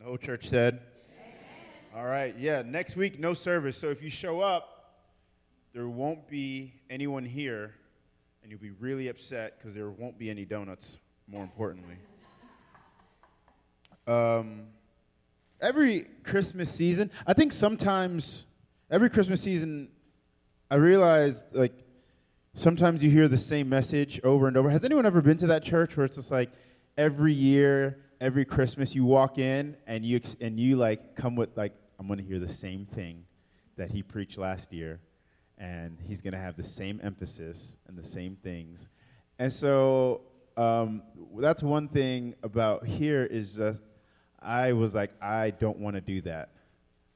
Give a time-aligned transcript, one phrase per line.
[0.00, 0.80] And the whole church said,
[1.94, 3.76] All right, yeah, next week, no service.
[3.76, 4.94] So if you show up,
[5.74, 7.74] there won't be anyone here,
[8.42, 10.96] and you'll be really upset because there won't be any donuts,
[11.28, 11.96] more importantly.
[14.06, 14.68] Um,
[15.60, 18.46] every Christmas season, I think sometimes,
[18.90, 19.90] every Christmas season,
[20.70, 21.74] I realize, like,
[22.54, 24.70] sometimes you hear the same message over and over.
[24.70, 26.50] Has anyone ever been to that church where it's just like
[26.96, 31.72] every year, every Christmas, you walk in and you and you like come with like
[31.98, 33.24] I'm going to hear the same thing
[33.76, 35.00] that he preached last year,
[35.58, 38.88] and he's going to have the same emphasis and the same things,
[39.38, 40.22] and so
[40.56, 41.02] um,
[41.38, 43.82] that's one thing about here is just
[44.40, 46.50] I was like I don't want to do that.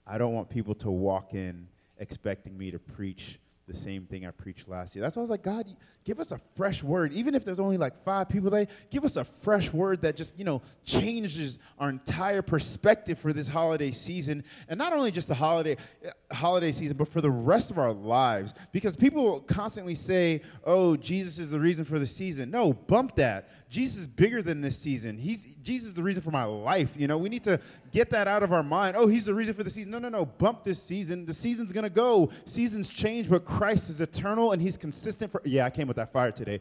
[0.07, 4.31] I don't want people to walk in expecting me to preach the same thing I
[4.31, 5.03] preached last year.
[5.03, 5.67] That's why I was like, God,
[6.05, 7.15] give us a fresh word.
[7.15, 10.39] Even if there's only like five people there, give us a fresh word that just,
[10.39, 14.45] you know, changes our entire perspective for this holiday season.
[14.69, 17.93] And not only just the holiday uh, holiday season, but for the rest of our
[17.93, 18.53] lives.
[18.71, 22.51] Because people constantly say, oh, Jesus is the reason for the season.
[22.51, 23.49] No, bump that.
[23.75, 25.19] Jesus is bigger than this season.
[25.19, 26.93] He's Jesus is the reason for my life.
[26.97, 27.59] You know, we need to
[27.91, 28.97] get that out of our mind.
[28.97, 29.91] Oh, he's the reason for the season.
[29.91, 30.25] No, no, no.
[30.25, 31.27] Bump this season.
[31.27, 32.31] The season's gonna go.
[32.45, 36.13] Seasons change, but Christ is eternal and he's consistent for yeah, I came with that
[36.13, 36.61] fire today.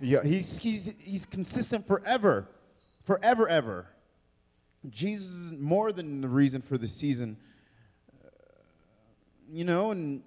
[0.00, 2.48] Yeah, he's he's he's consistent forever.
[3.02, 3.86] Forever, ever.
[4.88, 7.36] Jesus is more than the reason for the season.
[8.24, 8.28] Uh,
[9.52, 10.22] you know, and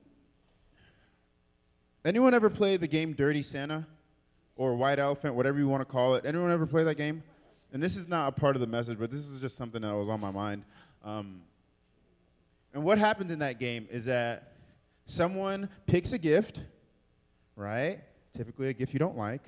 [2.05, 3.87] anyone ever play the game Dirty Santa?
[4.57, 6.25] Or White Elephant, whatever you want to call it.
[6.25, 7.23] Anyone ever play that game?
[7.71, 9.93] And this is not a part of the message, but this is just something that
[9.93, 10.63] was on my mind.
[11.03, 11.41] Um,
[12.73, 14.53] and what happens in that game is that
[15.05, 16.61] someone picks a gift,
[17.55, 17.99] right?
[18.35, 19.41] Typically a gift you don't like.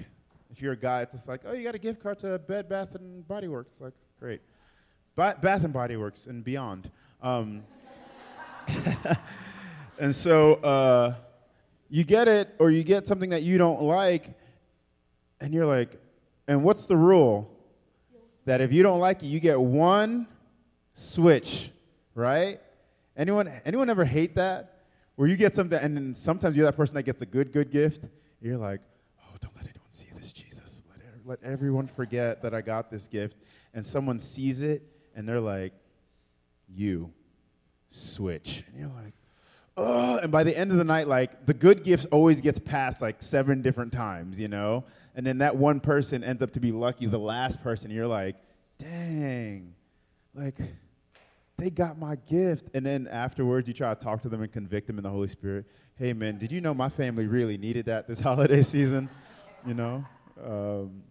[0.52, 2.68] If you're a guy, it's just like, oh, you got a gift card to Bed
[2.68, 3.74] Bath and Body Works.
[3.80, 4.42] Like, great.
[5.16, 6.90] Ba- Bath and Body Works and beyond.
[7.22, 7.64] Um,
[10.00, 11.16] and so uh,
[11.90, 14.39] you get it, or you get something that you don't like,
[15.42, 16.00] and you're like,
[16.48, 17.56] and what's the rule?
[18.46, 20.28] That if you don't like it, you get one
[20.96, 21.70] switch,
[22.16, 22.60] right?
[23.16, 24.78] Anyone anyone ever hate that?
[25.16, 27.72] Where you get something and then sometimes you're that person that gets a good, good
[27.72, 28.06] gift.
[28.42, 28.80] You're like,
[29.22, 30.84] oh, don't let anyone see this, Jesus.
[31.26, 33.38] Let, let everyone forget that I got this gift.
[33.74, 34.82] And someone sees it
[35.16, 35.74] and they're like,
[36.74, 37.12] you
[37.90, 38.64] switch.
[38.68, 39.14] And you're like,
[39.76, 43.02] oh, and by the end of the night, like the good gift always gets passed
[43.02, 44.86] like seven different times, you know?
[45.20, 47.92] And then that one person ends up to be lucky, the last person.
[47.92, 48.38] You're like,
[48.78, 49.76] dang,
[50.34, 50.58] like
[51.58, 52.70] they got my gift.
[52.74, 55.28] And then afterwards, you try to talk to them and convict them in the Holy
[55.28, 55.66] Spirit.
[55.98, 59.10] Hey, man, did you know my family really needed that this holiday season?
[59.68, 60.06] You know?
[60.42, 61.04] Um,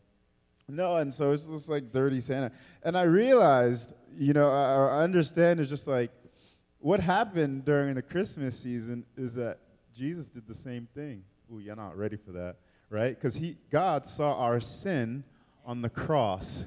[0.70, 2.50] no, and so it's just like dirty Santa.
[2.84, 6.12] And I realized, you know, I, I understand it's just like
[6.78, 9.58] what happened during the Christmas season is that
[9.94, 11.24] Jesus did the same thing.
[11.52, 12.56] Ooh, you're not ready for that
[12.90, 13.14] right?
[13.14, 15.24] Because he God saw our sin
[15.64, 16.64] on the cross.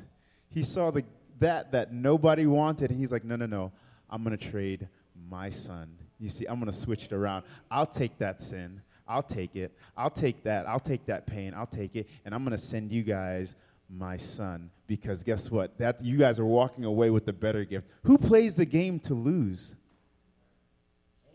[0.50, 1.04] He saw the
[1.40, 3.72] that that nobody wanted, and he's like, no, no, no,
[4.10, 4.88] I'm gonna trade
[5.30, 5.90] my son.
[6.20, 7.46] You see, I'm gonna switch it around.
[7.70, 8.82] I'll take that sin.
[9.08, 9.76] I'll take it.
[9.98, 10.68] I'll take that.
[10.68, 11.54] I'll take that pain.
[11.56, 13.56] I'll take it, and I'm gonna send you guys
[13.90, 15.78] my son because guess what?
[15.78, 17.88] That you guys are walking away with the better gift.
[18.04, 19.76] Who plays the game to lose?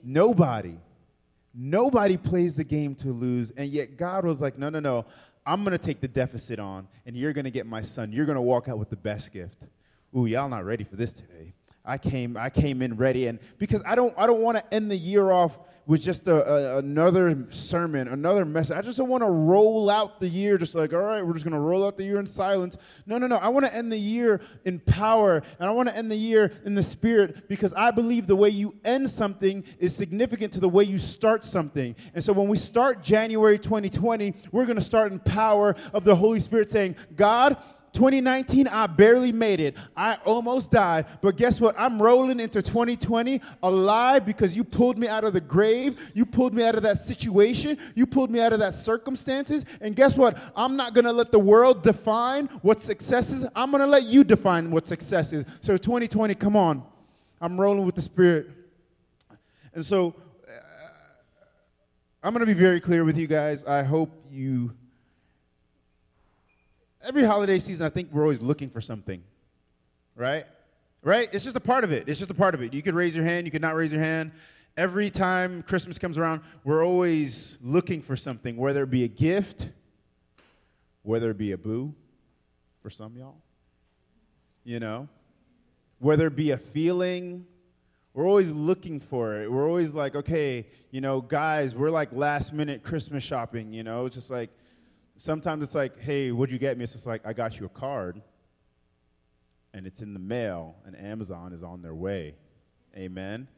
[0.02, 0.78] Nobody.
[1.58, 5.06] Nobody plays the game to lose, and yet God was like, no, no, no.
[5.46, 8.12] I'm going to take the deficit on, and you're going to get my son.
[8.12, 9.62] You're going to walk out with the best gift.
[10.16, 11.54] Ooh, y'all not ready for this today.
[11.84, 14.90] I came, I came in ready, and because I don't, I don't want to end
[14.90, 18.76] the year off with just a, a, another sermon, another message.
[18.76, 21.44] I just don't want to roll out the year just like, all right, we're just
[21.44, 22.76] going to roll out the year in silence.
[23.06, 23.36] No, no, no.
[23.36, 26.52] I want to end the year in power, and I want to end the year
[26.64, 30.68] in the spirit because I believe the way you end something is significant to the
[30.68, 31.94] way you start something.
[32.14, 36.16] And so when we start January 2020, we're going to start in power of the
[36.16, 37.58] Holy Spirit saying, God,
[37.96, 39.74] 2019, I barely made it.
[39.96, 41.06] I almost died.
[41.22, 41.74] But guess what?
[41.78, 45.98] I'm rolling into 2020 alive because you pulled me out of the grave.
[46.14, 47.78] You pulled me out of that situation.
[47.94, 49.64] You pulled me out of that circumstances.
[49.80, 50.38] And guess what?
[50.54, 53.46] I'm not going to let the world define what success is.
[53.56, 55.44] I'm going to let you define what success is.
[55.62, 56.84] So 2020, come on.
[57.40, 58.50] I'm rolling with the Spirit.
[59.74, 60.14] And so
[60.46, 60.52] uh,
[62.22, 63.64] I'm going to be very clear with you guys.
[63.64, 64.74] I hope you
[67.06, 69.22] every holiday season, I think we're always looking for something,
[70.16, 70.44] right?
[71.02, 71.28] Right?
[71.32, 72.08] It's just a part of it.
[72.08, 72.74] It's just a part of it.
[72.74, 74.32] You could raise your hand, you could not raise your hand.
[74.76, 79.68] Every time Christmas comes around, we're always looking for something, whether it be a gift,
[81.02, 81.94] whether it be a boo
[82.82, 83.36] for some y'all,
[84.64, 85.08] you know,
[86.00, 87.46] whether it be a feeling,
[88.12, 89.50] we're always looking for it.
[89.50, 94.06] We're always like, okay, you know, guys, we're like last minute Christmas shopping, you know?
[94.06, 94.50] It's just like,
[95.16, 96.84] sometimes it's like, hey, what'd you get me?
[96.84, 98.20] It's just like, I got you a card,
[99.74, 102.34] and it's in the mail, and Amazon is on their way.
[102.96, 103.48] Amen.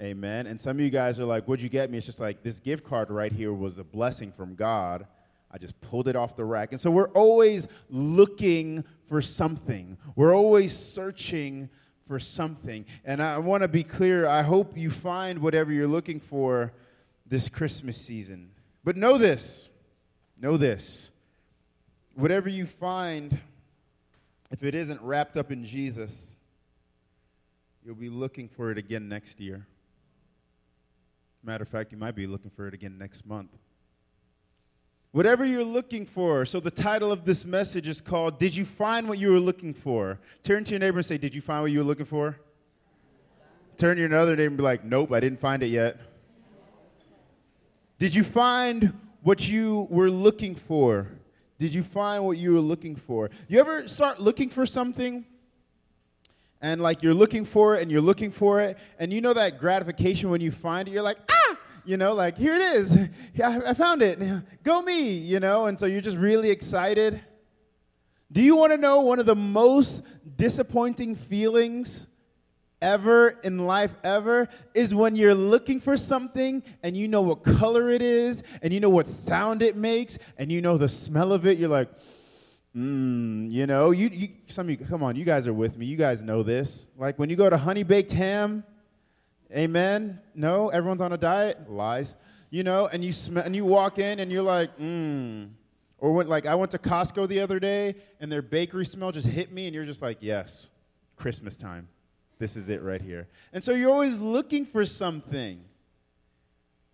[0.00, 0.46] Amen.
[0.46, 1.98] And some of you guys are like, what'd you get me?
[1.98, 5.06] It's just like, this gift card right here was a blessing from God.
[5.50, 6.72] I just pulled it off the rack.
[6.72, 11.68] And so we're always looking for something, we're always searching
[12.06, 12.84] for something.
[13.04, 16.72] And I want to be clear I hope you find whatever you're looking for
[17.26, 18.50] this Christmas season.
[18.84, 19.69] But know this
[20.40, 21.10] know this
[22.14, 23.38] whatever you find,
[24.50, 26.34] if it isn't wrapped up in Jesus,
[27.84, 29.66] you'll be looking for it again next year.
[31.42, 33.50] Matter of fact, you might be looking for it again next month.
[35.12, 36.44] Whatever you're looking for.
[36.44, 39.74] So, the title of this message is called Did You Find What You Were Looking
[39.74, 40.20] For?
[40.42, 42.38] Turn to your neighbor and say, Did you find what you were looking for?
[43.76, 45.98] Turn to your other neighbor and be like, Nope, I didn't find it yet.
[47.98, 48.92] Did you find
[49.22, 51.08] what you were looking for?
[51.58, 53.30] Did you find what you were looking for?
[53.48, 55.26] You ever start looking for something
[56.62, 59.58] and like you're looking for it and you're looking for it and you know that
[59.58, 61.56] gratification when you find it, you're like, ah!
[61.84, 62.96] you know, like, here it is.
[63.44, 64.20] I found it.
[64.62, 67.20] Go me, you know, and so you're just really excited.
[68.32, 70.02] Do you want to know one of the most
[70.36, 72.06] disappointing feelings
[72.82, 77.90] ever in life ever is when you're looking for something and you know what color
[77.90, 81.46] it is and you know what sound it makes and you know the smell of
[81.46, 81.88] it you're like
[82.76, 85.86] mmm you know you, you some of you come on you guys are with me
[85.86, 88.62] you guys know this like when you go to honey baked ham
[89.52, 90.20] Amen?
[90.34, 90.68] No?
[90.68, 91.68] Everyone's on a diet?
[91.68, 92.16] Lies.
[92.50, 95.50] You know, and you sm- and you walk in and you're like, mmm.
[95.98, 99.26] Or when, like I went to Costco the other day and their bakery smell just
[99.26, 100.70] hit me and you're just like, yes,
[101.16, 101.88] Christmas time.
[102.40, 103.28] This is it right here.
[103.52, 105.60] And so you're always looking for something.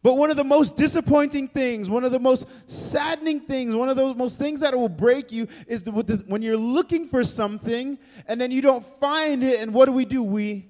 [0.03, 3.97] But one of the most disappointing things, one of the most saddening things, one of
[3.97, 7.97] those most things that will break you is the, the, when you're looking for something
[8.27, 10.23] and then you don't find it, and what do we do?
[10.23, 10.69] We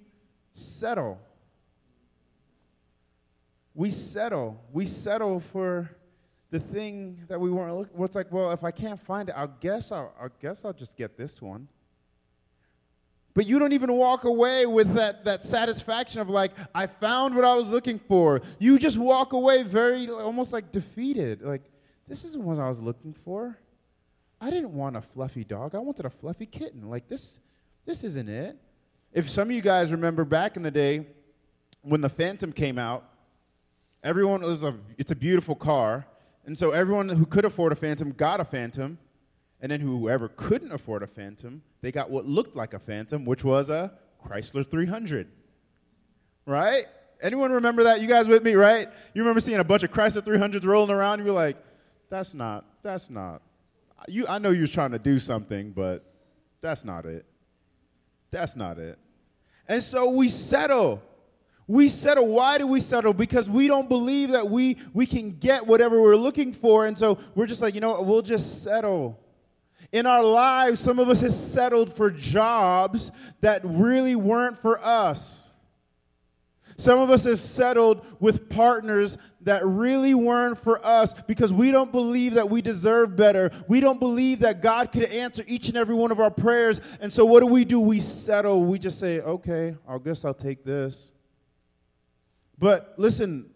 [0.52, 1.18] settle
[3.76, 4.58] we settle.
[4.72, 5.90] We settle for
[6.50, 7.96] the thing that we weren't looking.
[7.96, 10.72] Well, it's like, well, if I can't find it, I guess I'll, I guess I'll
[10.72, 11.68] just get this one.
[13.36, 17.44] But you don't even walk away with that, that satisfaction of like, I found what
[17.44, 18.40] I was looking for.
[18.58, 21.42] You just walk away very, almost like defeated.
[21.42, 21.62] Like,
[22.08, 23.56] this isn't what I was looking for.
[24.40, 25.76] I didn't want a fluffy dog.
[25.76, 26.90] I wanted a fluffy kitten.
[26.90, 27.38] Like, this,
[27.84, 28.56] this isn't it.
[29.12, 31.06] If some of you guys remember back in the day
[31.82, 33.04] when the Phantom came out,
[34.06, 36.06] Everyone was a, it's a beautiful car.
[36.44, 38.98] And so everyone who could afford a Phantom got a Phantom.
[39.60, 43.44] And then whoever couldn't afford a Phantom, they got what looked like a Phantom, which
[43.44, 43.92] was a
[44.26, 45.28] Chrysler 300.
[46.44, 46.86] Right?
[47.22, 48.00] Anyone remember that?
[48.00, 48.88] You guys with me, right?
[49.14, 51.56] You remember seeing a bunch of Chrysler 300s rolling around and you're like,
[52.10, 53.40] that's not, that's not.
[54.08, 56.12] You, I know you was trying to do something, but
[56.60, 57.24] that's not it.
[58.32, 58.98] That's not it.
[59.68, 61.00] And so we settle
[61.68, 62.26] we settle.
[62.26, 63.12] Why do we settle?
[63.12, 66.86] Because we don't believe that we, we can get whatever we're looking for.
[66.86, 69.20] And so we're just like, you know what, we'll just settle.
[69.96, 73.10] In our lives, some of us have settled for jobs
[73.40, 75.52] that really weren't for us.
[76.76, 81.90] Some of us have settled with partners that really weren't for us because we don't
[81.92, 83.50] believe that we deserve better.
[83.68, 86.82] We don't believe that God could answer each and every one of our prayers.
[87.00, 87.80] And so what do we do?
[87.80, 88.64] We settle.
[88.64, 91.10] We just say, okay, I guess I'll take this.
[92.58, 93.46] But listen,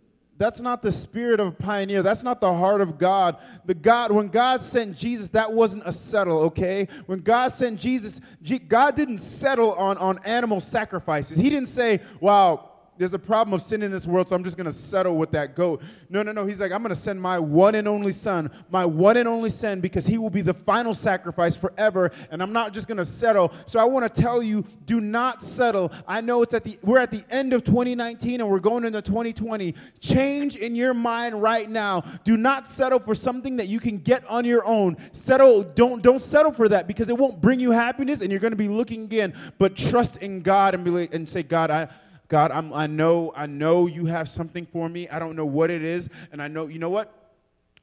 [0.41, 2.03] that's not the spirit of a pioneer.
[2.03, 3.37] That's not the heart of God.
[3.67, 6.89] The God, when God sent Jesus, that wasn't a settle, okay?
[7.05, 8.23] When God sent Jesus,
[8.67, 11.37] God didn't settle on, on animal sacrifices.
[11.37, 12.70] He didn't say, wow,
[13.01, 15.31] there's a problem of sin in this world, so I'm just going to settle with
[15.31, 15.83] that goat.
[16.11, 16.45] No, no, no.
[16.45, 19.49] He's like, I'm going to send my one and only son, my one and only
[19.49, 23.07] son, because he will be the final sacrifice forever, and I'm not just going to
[23.07, 23.55] settle.
[23.65, 25.91] So I want to tell you, do not settle.
[26.07, 29.01] I know it's at the we're at the end of 2019 and we're going into
[29.01, 29.75] 2020.
[30.01, 32.03] Change in your mind right now.
[32.25, 34.99] Do not settle for something that you can get on your own.
[35.13, 38.53] Settle, don't don't settle for that because it won't bring you happiness and you're going
[38.53, 41.89] to be looking again, but trust in God and be like, and say, God, I
[42.31, 45.09] God, I'm, I know, I know you have something for me.
[45.09, 47.13] I don't know what it is, and I know, you know what?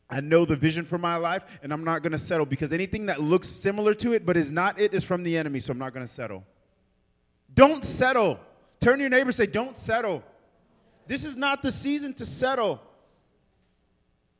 [0.10, 3.08] I know the vision for my life, and I'm not going to settle because anything
[3.08, 5.77] that looks similar to it but is not it is from the enemy, so I'm
[5.77, 6.46] not going to settle.
[7.54, 8.39] Don't settle.
[8.80, 10.24] Turn to your neighbor say, Don't settle.
[11.08, 12.82] This is not the season to settle.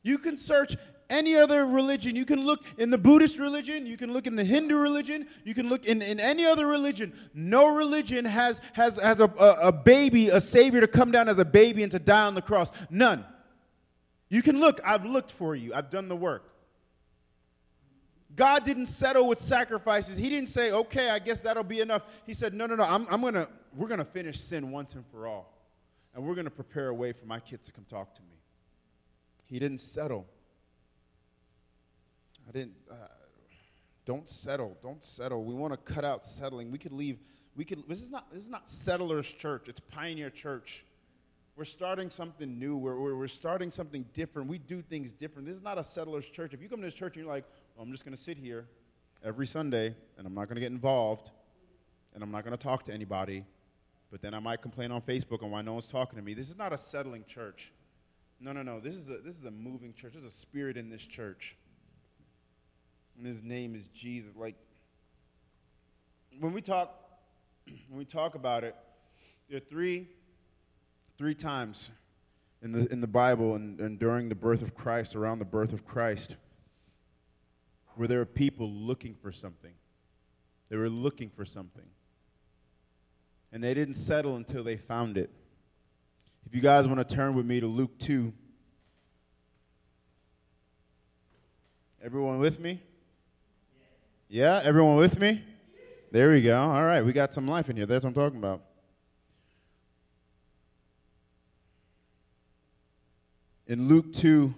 [0.04, 0.78] You can search
[1.10, 2.16] any other religion.
[2.16, 5.54] You can look in the Buddhist religion, you can look in the Hindu religion, you
[5.54, 7.14] can look in, in any other religion.
[7.34, 11.40] No religion has, has, has a, a, a baby, a savior to come down as
[11.40, 12.72] a baby and to die on the cross.
[12.90, 13.26] None.
[14.30, 14.82] You can look.
[14.86, 16.54] I've looked for you, I've done the work.
[18.36, 20.16] God didn't settle with sacrifices.
[20.16, 22.04] He didn't say, okay, I guess that'll be enough.
[22.28, 25.04] He said, no, no, no, I'm, I'm gonna, we're going to finish sin once and
[25.08, 25.58] for all.
[26.14, 28.38] And we're going to prepare a way for my kids to come talk to me.
[29.46, 30.28] He didn't settle.
[32.48, 32.96] I didn't, uh,
[34.06, 34.77] don't settle.
[34.82, 35.44] Don't settle.
[35.44, 36.72] We want to cut out settling.
[36.72, 37.20] We could leave,
[37.56, 39.68] we could, this is not, this is not Settlers Church.
[39.68, 40.86] It's Pioneer Church.
[41.58, 42.77] We're starting something new.
[42.77, 44.48] We're, we're, we're starting something different.
[44.48, 45.48] We do things different.
[45.48, 46.54] This is not a Settlers Church.
[46.54, 48.38] If you come to this church and you're like, well, I'm just going to sit
[48.38, 48.68] here
[49.24, 51.32] every Sunday and I'm not going to get involved
[52.13, 53.44] and I'm not going to talk to anybody,
[54.12, 56.34] but then I might complain on Facebook on why no one's talking to me.
[56.34, 57.72] This is not a settling church.
[58.39, 58.80] No, no, no.
[58.80, 60.13] This is a, this is a moving church.
[60.13, 61.58] There's a spirit in this church.
[63.18, 64.36] And his name is Jesus.
[64.36, 64.56] Like,
[66.40, 66.94] when we talk,
[67.90, 68.76] when we talk about it,
[69.50, 70.08] there are three,
[71.18, 71.90] three times
[72.62, 75.74] in the, in the Bible and, and during the birth of Christ, around the birth
[75.74, 76.36] of Christ,
[77.96, 79.74] where there are people looking for something.
[80.70, 81.86] They were looking for something.
[83.52, 85.32] And they didn't settle until they found it.
[86.46, 88.32] If you guys want to turn with me to Luke 2.
[92.04, 92.82] Everyone with me?
[94.30, 95.42] Yeah, everyone with me?
[96.12, 96.60] There we go.
[96.60, 97.86] All right, we got some life in here.
[97.86, 98.62] That's what I'm talking about.
[103.68, 104.54] In Luke 2,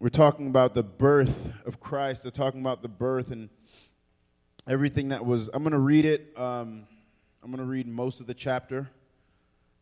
[0.00, 2.24] we're talking about the birth of Christ.
[2.24, 3.48] They're talking about the birth and
[4.66, 5.48] everything that was.
[5.54, 6.38] I'm going to read it.
[6.38, 6.86] Um,
[7.42, 8.90] I'm going to read most of the chapter.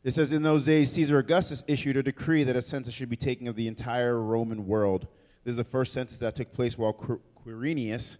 [0.04, 3.16] It says, In those days, Caesar Augustus issued a decree that a census should be
[3.16, 5.08] taken of the entire Roman world.
[5.46, 8.16] This is the first census that took place while Quirinius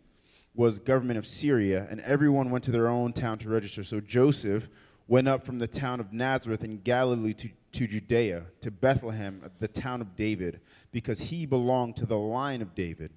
[0.55, 3.83] was government of Syria, and everyone went to their own town to register.
[3.83, 4.69] So Joseph
[5.09, 9.67] went up from the town of Nazareth in Galilee to, to Judea, to Bethlehem, the
[9.67, 10.61] town of David,
[10.93, 13.11] because he belonged to the line of David.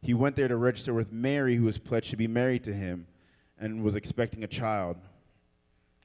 [0.00, 3.06] He went there to register with Mary, who was pledged to be married to him
[3.58, 4.96] and was expecting a child.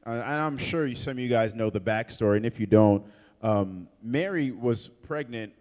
[0.06, 3.06] Uh, and I'm sure some of you guys know the backstory, and if you don't,
[3.42, 5.54] um, Mary was pregnant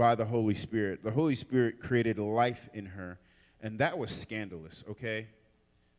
[0.00, 1.04] by the Holy Spirit.
[1.04, 3.18] The Holy Spirit created life in her,
[3.60, 5.26] and that was scandalous, okay?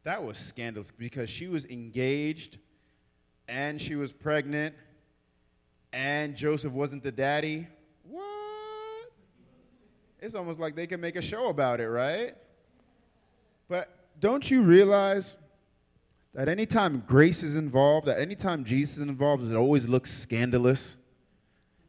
[0.05, 2.57] That was scandalous because she was engaged
[3.47, 4.73] and she was pregnant
[5.93, 7.67] and Joseph wasn't the daddy.
[8.09, 9.11] What?
[10.19, 12.33] It's almost like they can make a show about it, right?
[13.69, 13.87] But
[14.19, 15.37] don't you realize
[16.33, 20.97] that anytime grace is involved, that anytime Jesus is involved, it always looks scandalous.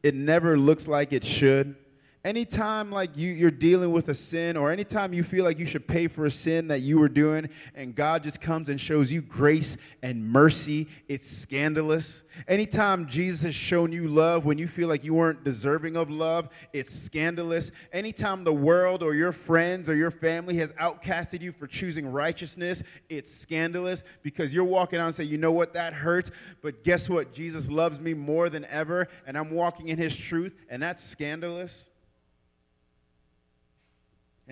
[0.02, 1.76] It never looks like it should
[2.24, 5.88] anytime like you, you're dealing with a sin or anytime you feel like you should
[5.88, 9.20] pay for a sin that you were doing and god just comes and shows you
[9.20, 12.22] grace and mercy it's scandalous.
[12.46, 16.48] Anytime jesus has shown you love when you feel like you weren't deserving of love
[16.72, 17.70] it's scandalous.
[17.92, 22.82] Anytime the world or your friends or your family has outcasted you for choosing righteousness
[23.08, 25.74] it's scandalous because you're walking out and say you know what?
[25.74, 26.30] That hurts
[26.62, 27.34] but guess what?
[27.34, 31.86] Jesus loves me more than ever and i'm walking in his truth and that's scandalous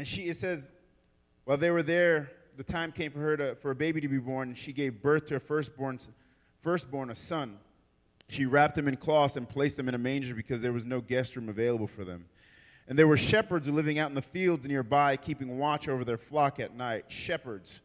[0.00, 0.66] and she, it says,
[1.45, 4.16] while they were there, the time came for her to, for a baby to be
[4.16, 5.99] born, and she gave birth to her firstborn,
[6.62, 7.59] firstborn, a son.
[8.30, 11.02] She wrapped him in cloths and placed him in a manger because there was no
[11.02, 12.25] guest room available for them.
[12.88, 16.61] And there were shepherds living out in the fields nearby, keeping watch over their flock
[16.61, 17.04] at night.
[17.09, 17.80] Shepherds.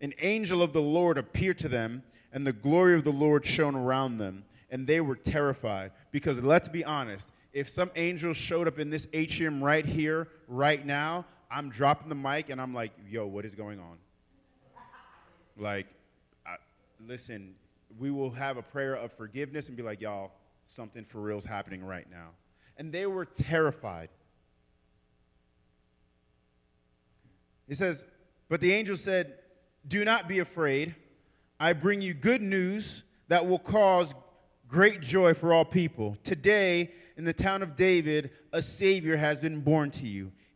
[0.00, 3.74] An angel of the Lord appeared to them, and the glory of the Lord shone
[3.74, 5.92] around them, and they were terrified.
[6.12, 10.84] Because let's be honest, if some angels showed up in this atrium right here, right
[10.86, 13.98] now, I'm dropping the mic and I'm like, yo, what is going on?
[15.58, 15.86] Like,
[16.46, 16.56] I,
[17.06, 17.54] listen,
[17.98, 20.30] we will have a prayer of forgiveness and be like, y'all,
[20.66, 22.30] something for real is happening right now.
[22.78, 24.08] And they were terrified.
[27.68, 28.06] He says,
[28.48, 29.34] But the angel said,
[29.86, 30.94] Do not be afraid.
[31.60, 34.14] I bring you good news that will cause
[34.68, 36.16] great joy for all people.
[36.24, 40.32] Today, in the town of David, a Savior has been born to you.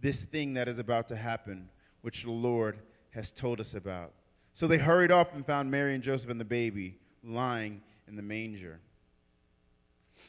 [0.00, 1.68] this thing that is about to happen,
[2.02, 2.78] which the Lord
[3.10, 4.12] has told us about.
[4.54, 8.22] So they hurried off and found Mary and Joseph and the baby lying in the
[8.22, 8.80] manger.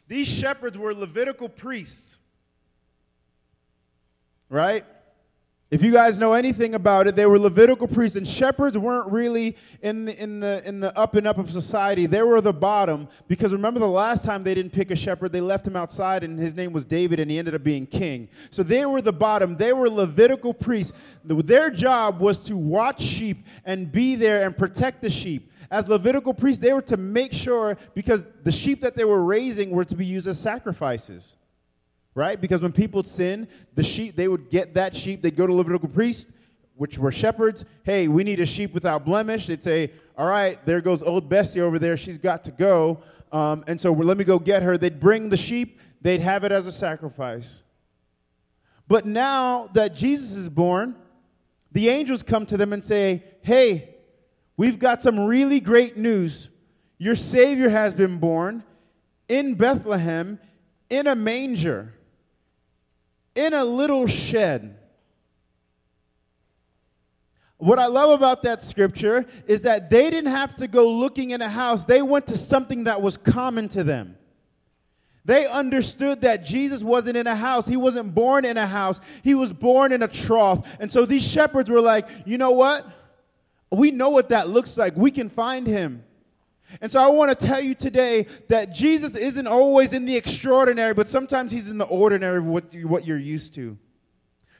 [0.08, 2.18] These shepherds were Levitical priests,
[4.50, 4.86] right?
[5.70, 9.58] If you guys know anything about it, they were Levitical priests, and shepherds weren't really
[9.82, 12.06] in the, in, the, in the up and up of society.
[12.06, 15.42] They were the bottom, because remember the last time they didn't pick a shepherd, they
[15.42, 18.30] left him outside, and his name was David, and he ended up being king.
[18.50, 19.58] So they were the bottom.
[19.58, 20.94] They were Levitical priests.
[21.26, 25.52] Their job was to watch sheep and be there and protect the sheep.
[25.70, 29.72] As Levitical priests, they were to make sure, because the sheep that they were raising
[29.72, 31.36] were to be used as sacrifices
[32.18, 32.42] right?
[32.42, 35.88] Because when people sin, the sheep, they would get that sheep, they'd go to Levitical
[35.88, 36.28] priest,
[36.76, 37.64] which were shepherds.
[37.84, 39.46] Hey, we need a sheep without blemish.
[39.46, 41.96] They'd say, all right, there goes old Bessie over there.
[41.96, 43.04] She's got to go.
[43.32, 44.80] Um, and so let me go get her.
[44.80, 47.62] They'd bring the sheep, they'd have it as a sacrifice.
[48.88, 50.96] But now that Jesus is born,
[51.72, 53.96] the angels come to them and say, hey,
[54.56, 56.50] we've got some really great news.
[56.98, 58.64] Your Savior has been born
[59.28, 60.40] in Bethlehem
[60.90, 61.94] in a manger
[63.38, 64.77] in a little shed.
[67.58, 71.41] What I love about that scripture is that they didn't have to go looking in
[71.41, 74.17] a house, they went to something that was common to them.
[75.25, 77.67] They understood that Jesus wasn't in a house.
[77.67, 79.01] He wasn't born in a house.
[79.24, 80.65] He was born in a trough.
[80.79, 82.88] And so these shepherds were like, you know what?
[83.70, 84.96] We know what that looks like.
[84.96, 86.06] We can find him.
[86.82, 90.94] And so I want to tell you today that Jesus isn't always in the extraordinary,
[90.94, 93.78] but sometimes he's in the ordinary what, you, what you're used to.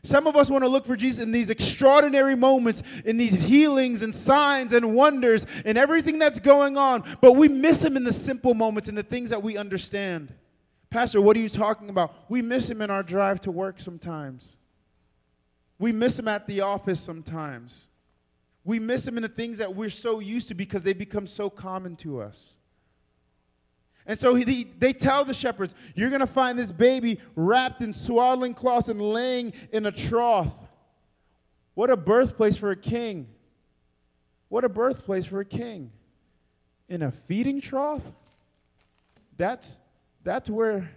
[0.04, 4.04] Some of us want to look for Jesus in these extraordinary moments, in these healings
[4.04, 8.14] and signs and wonders and everything that's going on, but we miss him in the
[8.14, 10.34] simple moments, and the things that we understand.
[10.90, 12.14] Pastor, what are you talking about?
[12.30, 14.56] We miss him in our drive to work sometimes.
[15.78, 17.88] We miss him at the office sometimes.
[18.68, 21.50] We miss them in the things that we're so used to because they become so
[21.50, 22.54] common to us.
[24.06, 27.94] And so he, they tell the shepherds, You're going to find this baby wrapped in
[27.94, 30.54] swaddling cloths and laying in a trough.
[31.76, 33.30] What a birthplace for a king!
[34.50, 35.92] What a birthplace for a king.
[36.90, 38.04] In a feeding trough?
[39.38, 39.80] That's,
[40.26, 40.92] that's where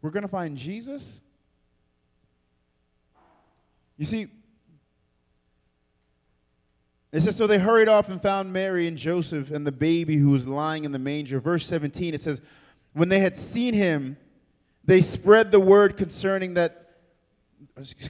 [0.00, 1.20] we're going to find Jesus?
[3.98, 4.28] You see,
[7.12, 10.30] it says, So they hurried off and found Mary and Joseph and the baby who
[10.30, 11.40] was lying in the manger.
[11.40, 12.40] Verse 17, it says,
[12.92, 14.16] When they had seen him,
[14.84, 16.76] they spread the word concerning that.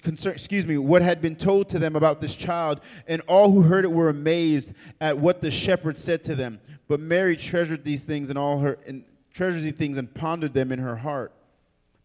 [0.02, 3.62] Concern, excuse me, what had been told to them about this child, and all who
[3.62, 6.60] heard it were amazed at what the shepherd said to them.
[6.86, 10.72] But Mary treasured these things and all her and treasured these things and pondered them
[10.72, 11.32] in her heart.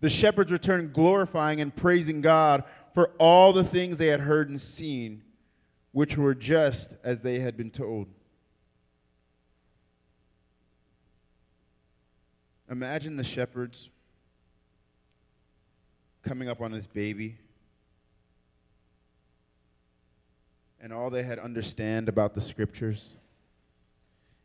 [0.02, 4.60] The shepherds returned glorifying and praising God for all the things they had heard and
[4.60, 5.24] seen
[5.96, 8.06] which were just as they had been told.
[12.70, 13.90] Imagine the shepherds
[16.22, 17.38] coming up on this baby
[20.82, 23.14] and all they had understand about the scriptures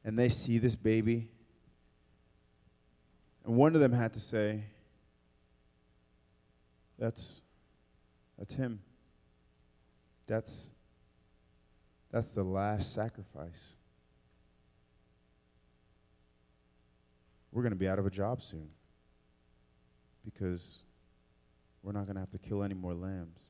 [0.05, 1.27] and they see this baby
[3.45, 4.63] and one of them had to say
[6.97, 7.41] that's
[8.39, 8.79] that's him
[10.29, 10.70] that's
[12.11, 13.75] that's the last sacrifice.
[17.53, 18.69] We're going to be out of a job soon
[20.25, 20.79] because
[21.83, 23.41] we're not going to have to kill any more lambs.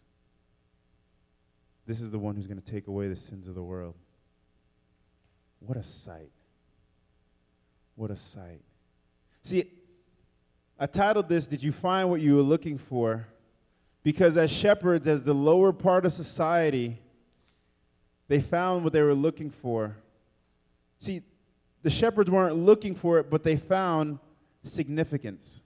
[1.87, 3.94] This is the one who's going to take away the sins of the world.
[5.61, 6.31] What a sight.
[7.96, 8.62] What a sight.
[9.42, 9.64] See,
[10.79, 13.27] I titled this, Did You Find What You Were Looking For?
[14.03, 16.99] Because as shepherds, as the lower part of society,
[18.31, 19.97] they found what they were looking for.
[21.01, 21.23] See,
[21.83, 24.21] the shepherds weren't looking for it, but they found
[24.62, 25.62] significance.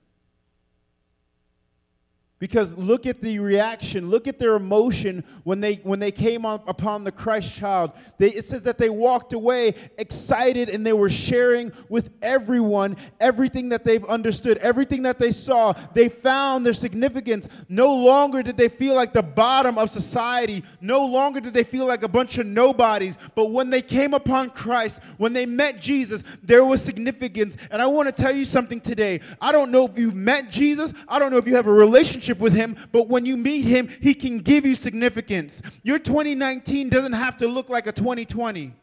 [2.44, 6.60] Because look at the reaction, look at their emotion when they when they came on,
[6.66, 7.92] upon the Christ child.
[8.18, 13.70] They, it says that they walked away excited and they were sharing with everyone everything
[13.70, 15.72] that they've understood, everything that they saw.
[15.94, 17.48] They found their significance.
[17.70, 20.64] No longer did they feel like the bottom of society.
[20.82, 23.14] No longer did they feel like a bunch of nobodies.
[23.34, 27.56] But when they came upon Christ, when they met Jesus, there was significance.
[27.70, 29.22] And I want to tell you something today.
[29.40, 30.92] I don't know if you've met Jesus.
[31.08, 33.62] I don't know if you have a relationship relationship with Him, but when you meet
[33.62, 35.62] Him, He can give you significance.
[35.82, 38.74] Your 2019 doesn't have to look like a 2020.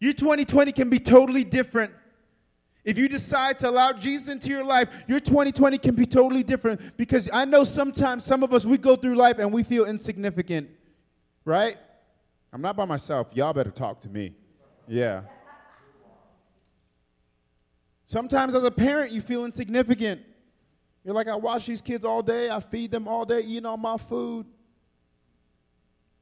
[0.00, 1.92] Your 2020 can be totally different.
[2.84, 6.96] If you decide to allow Jesus into your life, your 2020 can be totally different
[6.98, 10.68] because I know sometimes some of us, we go through life and we feel insignificant,
[11.46, 11.78] right?
[12.52, 13.28] I'm not by myself.
[13.32, 14.34] Y'all better talk to me.
[14.86, 15.22] Yeah.
[18.04, 20.20] Sometimes as a parent, you feel insignificant.
[21.04, 23.76] You're like, I watch these kids all day, I feed them all day, eating all
[23.76, 24.46] my food,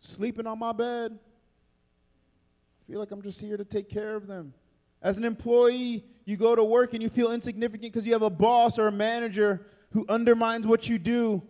[0.01, 1.13] sleeping on my bed.
[1.13, 4.53] I feel like I'm just here to take care of them.
[5.01, 8.31] As an employee, you go to work and you feel insignificant because you have a
[8.31, 11.43] boss or a manager who undermines what you do.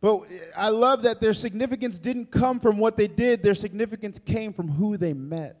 [0.00, 0.22] But
[0.56, 4.68] I love that their significance didn't come from what they did, their significance came from
[4.68, 5.60] who they met.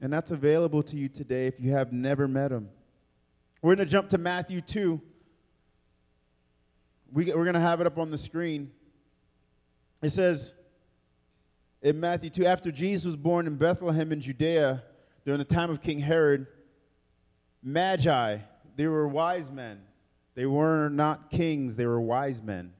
[0.00, 2.68] And that's available to you today if you have never met him.
[3.62, 5.00] We're going to jump to Matthew 2.
[7.12, 8.72] We, we're going to have it up on the screen.
[10.02, 10.52] It says,
[11.80, 14.82] in Matthew 2, after Jesus was born in Bethlehem in Judea
[15.24, 16.48] during the time of King Herod,
[17.62, 18.38] Magi,
[18.74, 19.80] they were wise men.
[20.34, 22.72] They were not kings, they were wise men.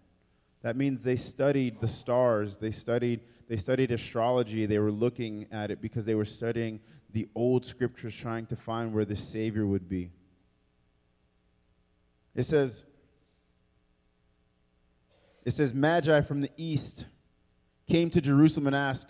[0.62, 5.70] That means they studied the stars, they studied, they studied astrology, they were looking at
[5.70, 6.80] it because they were studying
[7.12, 10.10] the old scriptures, trying to find where the Savior would be.
[12.34, 12.84] It says,
[15.44, 17.06] it says, Magi from the east
[17.88, 19.08] came to Jerusalem and asked,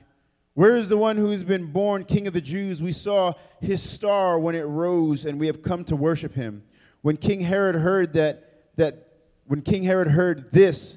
[0.54, 2.82] Where is the one who has been born King of the Jews?
[2.82, 6.64] We saw his star when it rose, and we have come to worship him.
[7.02, 9.08] When King Herod heard that, that
[9.46, 10.96] when King Herod heard this,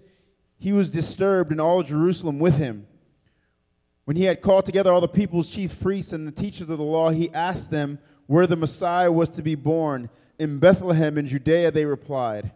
[0.57, 2.87] he was disturbed, and all Jerusalem with him.
[4.05, 6.83] When he had called together all the people's chief priests and the teachers of the
[6.83, 10.09] law, he asked them where the Messiah was to be born.
[10.37, 12.51] In Bethlehem in Judea, they replied.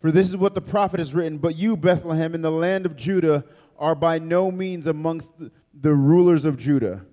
[0.00, 2.96] For this is what the prophet has written But you, Bethlehem, in the land of
[2.96, 3.44] Judah,
[3.78, 5.30] are by no means amongst
[5.74, 7.04] the rulers of Judah.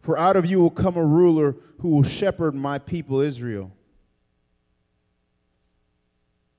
[0.00, 3.70] For out of you will come a ruler who will shepherd my people Israel.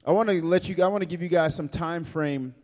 [0.06, 2.56] I want to let you I want to give you guys some time frame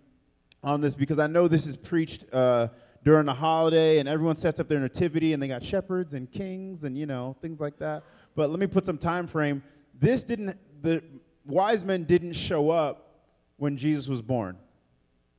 [0.63, 2.69] on this because I know this is preached uh,
[3.03, 6.83] during the holiday and everyone sets up their nativity and they got shepherds and kings
[6.83, 8.03] and you know things like that.
[8.35, 9.63] But let me put some time frame.
[9.99, 11.03] This didn't the
[11.45, 13.21] wise men didn't show up
[13.57, 14.57] when Jesus was born.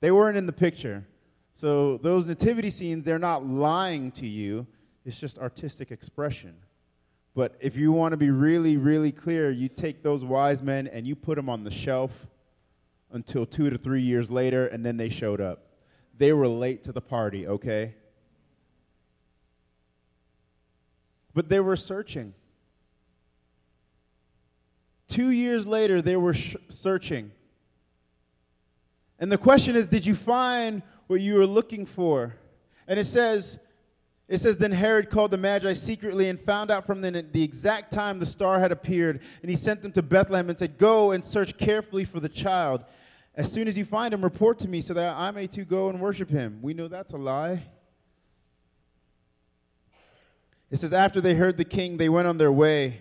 [0.01, 1.07] They weren't in the picture.
[1.55, 4.67] So those nativity scenes, they're not lying to you.
[5.05, 6.55] It's just artistic expression.
[7.35, 11.07] But if you want to be really, really clear, you take those wise men and
[11.07, 12.27] you put them on the shelf
[13.13, 15.65] until two to three years later, and then they showed up.
[16.17, 17.95] They were late to the party, okay?
[21.33, 22.35] But they were searching.
[25.09, 27.33] Two years later, they were sh- searching.
[29.19, 32.37] And the question is did you find what you were looking for.
[32.87, 33.59] And it says,
[34.29, 37.93] it says, Then Herod called the Magi secretly and found out from them the exact
[37.93, 39.21] time the star had appeared.
[39.43, 42.85] And he sent them to Bethlehem and said, Go and search carefully for the child.
[43.35, 45.89] As soon as you find him, report to me so that I may too go
[45.89, 46.59] and worship him.
[46.61, 47.65] We know that's a lie.
[50.71, 53.01] It says, After they heard the king, they went on their way.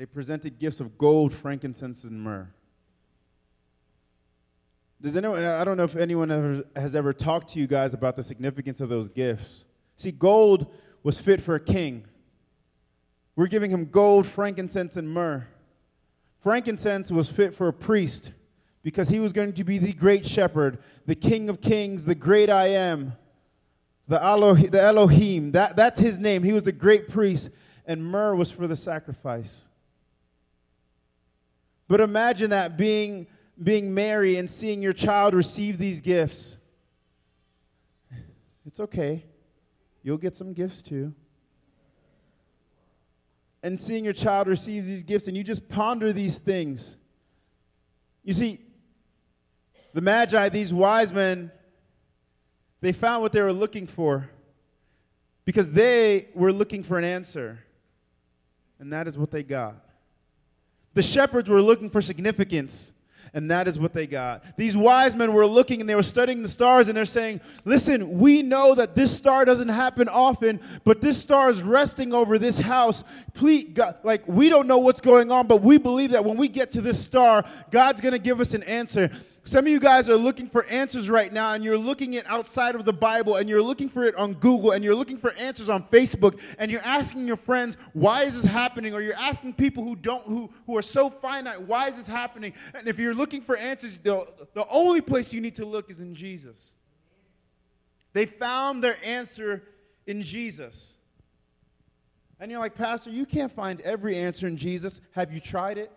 [0.00, 2.48] They presented gifts of gold, frankincense, and myrrh.
[4.98, 8.16] Does anyone, I don't know if anyone ever, has ever talked to you guys about
[8.16, 9.66] the significance of those gifts.
[9.98, 12.06] See, gold was fit for a king.
[13.36, 15.46] We're giving him gold, frankincense, and myrrh.
[16.42, 18.32] Frankincense was fit for a priest
[18.82, 22.48] because he was going to be the great shepherd, the king of kings, the great
[22.48, 23.12] I am,
[24.08, 24.70] the, Elohim.
[24.70, 25.52] The Elohim.
[25.52, 26.42] That, that's his name.
[26.42, 27.50] He was the great priest.
[27.84, 29.66] And myrrh was for the sacrifice.
[31.90, 33.26] But imagine that being
[33.60, 36.56] being Mary and seeing your child receive these gifts.
[38.64, 39.24] It's okay.
[40.04, 41.12] You'll get some gifts too.
[43.64, 46.96] And seeing your child receive these gifts, and you just ponder these things.
[48.22, 48.60] You see,
[49.92, 51.50] the Magi, these wise men,
[52.80, 54.30] they found what they were looking for
[55.44, 57.58] because they were looking for an answer.
[58.78, 59.89] And that is what they got.
[60.94, 62.92] The shepherds were looking for significance.
[63.32, 64.56] And that is what they got.
[64.56, 68.18] These wise men were looking and they were studying the stars and they're saying, Listen,
[68.18, 72.58] we know that this star doesn't happen often, but this star is resting over this
[72.58, 73.04] house.
[73.32, 76.48] Please, God, like, we don't know what's going on, but we believe that when we
[76.48, 79.10] get to this star, God's going to give us an answer.
[79.42, 82.74] Some of you guys are looking for answers right now, and you're looking at outside
[82.74, 85.68] of the Bible, and you're looking for it on Google, and you're looking for answers
[85.68, 89.82] on Facebook, and you're asking your friends, "Why is this happening?" Or you're asking people
[89.82, 93.40] who don't, who who are so finite, "Why is this happening?" And if you're looking
[93.40, 96.74] for answers, the the only place you need to look is in Jesus.
[98.12, 99.62] They found their answer
[100.06, 100.92] in Jesus.
[102.40, 105.00] And you're like, Pastor, you can't find every answer in Jesus.
[105.12, 105.92] Have you tried it?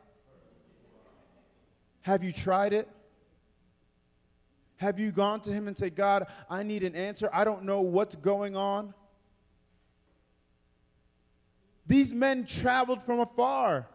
[2.01, 2.89] Have you tried it?
[4.83, 7.29] Have you gone to Him and said, God, I need an answer.
[7.33, 8.93] I don't know what's going on?
[11.87, 13.87] These men traveled from afar.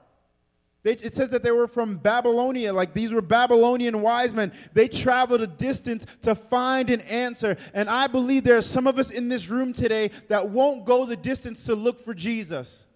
[0.84, 4.52] They, it says that they were from Babylonia, like these were Babylonian wise men.
[4.72, 7.58] They traveled a distance to find an answer.
[7.74, 11.04] And I believe there are some of us in this room today that won't go
[11.04, 12.86] the distance to look for Jesus.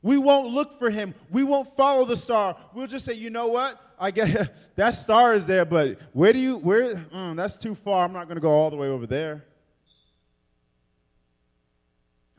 [0.00, 1.14] We won't look for him.
[1.30, 2.56] We won't follow the star.
[2.72, 3.80] We'll just say, you know what?
[3.98, 6.96] I get that star is there, but where do you where?
[6.96, 8.04] Mm, that's too far.
[8.04, 9.44] I'm not going to go all the way over there.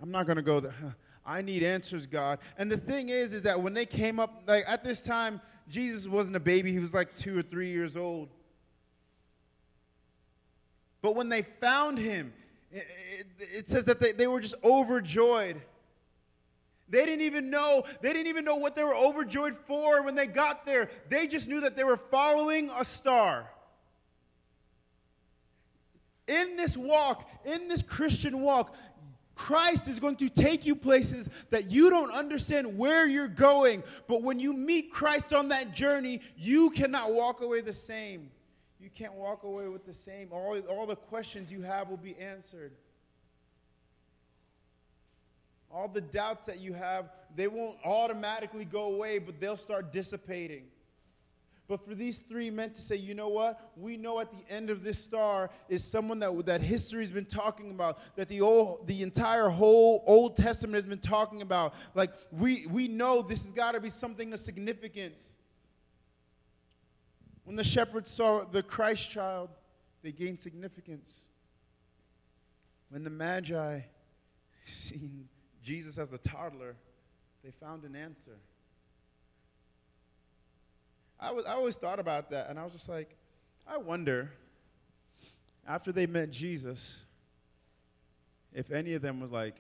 [0.02, 0.96] I'm not going to go there.
[1.26, 2.40] I need answers, God.
[2.58, 6.08] And the thing is, is that when they came up, like at this time, Jesus
[6.08, 6.72] wasn't a baby.
[6.72, 8.30] He was like two or three years old.
[11.02, 12.32] But when they found him,
[12.72, 12.86] it,
[13.40, 15.62] it, it says that they, they were just overjoyed.
[16.90, 20.28] They didn't even know, they didn't even know what they were overjoyed for when they
[20.28, 20.90] got there.
[21.10, 23.50] They just knew that they were following a star.
[26.28, 28.76] In this walk, in this Christian walk,
[29.36, 33.84] Christ is going to take you places that you don't understand where you're going.
[34.08, 38.32] But when you meet Christ on that journey, you cannot walk away the same.
[38.80, 40.30] You can't walk away with the same.
[40.32, 42.72] All, all the questions you have will be answered.
[45.72, 50.64] All the doubts that you have, they won't automatically go away, but they'll start dissipating.
[51.68, 53.72] But for these three men to say, you know what?
[53.76, 57.72] We know at the end of this star is someone that, that history's been talking
[57.72, 61.74] about, that the, old, the entire whole Old Testament has been talking about.
[61.94, 65.22] Like, we, we know this has got to be something of significance.
[67.44, 69.50] When the shepherds saw the Christ child,
[70.04, 71.16] they gained significance.
[72.90, 73.82] When the Magi
[74.66, 75.28] seen
[75.68, 76.78] Jesus as a toddler,
[77.44, 78.40] they found an answer.
[81.20, 83.10] I, was, I always thought about that, and I was just like,
[83.68, 84.32] I wonder,
[85.68, 86.90] after they met Jesus,
[88.54, 89.58] if any of them was like,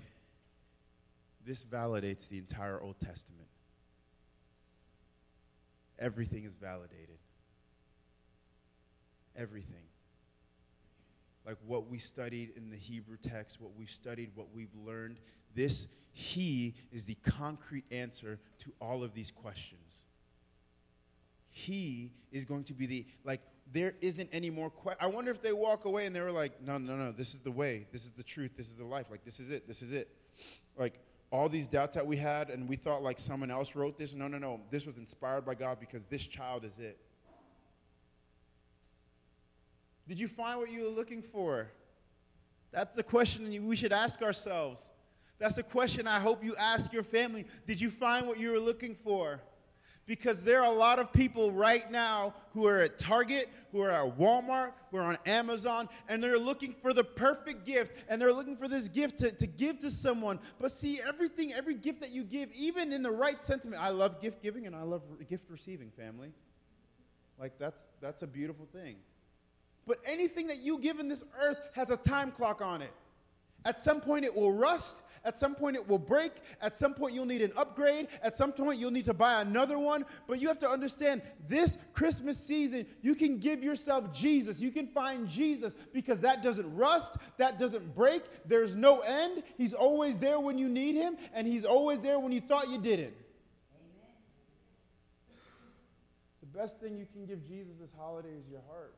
[1.45, 3.49] this validates the entire Old Testament.
[5.99, 7.17] Everything is validated.
[9.35, 9.83] Everything.
[11.45, 15.17] Like what we studied in the Hebrew text, what we've studied, what we've learned
[15.57, 19.81] this, He is the concrete answer to all of these questions.
[21.49, 23.41] He is going to be the, like,
[23.73, 24.99] there isn't any more question.
[25.01, 27.39] I wonder if they walk away and they were like, no, no, no, this is
[27.41, 29.81] the way, this is the truth, this is the life, like, this is it, this
[29.81, 30.07] is it.
[30.77, 30.93] Like,
[31.31, 34.13] all these doubts that we had, and we thought like someone else wrote this.
[34.13, 34.61] No, no, no.
[34.71, 36.97] This was inspired by God because this child is it.
[40.07, 41.67] Did you find what you were looking for?
[42.71, 44.81] That's the question we should ask ourselves.
[45.39, 47.45] That's a question I hope you ask your family.
[47.67, 49.39] Did you find what you were looking for?
[50.07, 53.89] Because there are a lot of people right now who are at Target, who are
[53.89, 58.31] at Walmart, who are on Amazon, and they're looking for the perfect gift, and they're
[58.31, 60.39] looking for this gift to, to give to someone.
[60.61, 64.21] But see, everything, every gift that you give, even in the right sentiment, I love
[64.21, 66.31] gift giving and I love gift receiving, family.
[67.37, 68.95] Like, that's, that's a beautiful thing.
[69.85, 72.93] But anything that you give in this earth has a time clock on it.
[73.65, 76.31] At some point, it will rust, at some point, it will break.
[76.61, 78.07] At some point, you'll need an upgrade.
[78.21, 80.05] At some point, you'll need to buy another one.
[80.27, 84.59] But you have to understand this Christmas season, you can give yourself Jesus.
[84.59, 88.23] You can find Jesus because that doesn't rust, that doesn't break.
[88.45, 89.43] There's no end.
[89.57, 92.77] He's always there when you need him, and he's always there when you thought you
[92.77, 93.13] didn't.
[93.73, 94.11] Amen.
[96.41, 98.95] The best thing you can give Jesus this holiday is your heart.